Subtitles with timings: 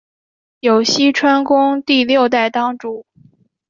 [0.61, 3.05] 有栖川宫第六代当主。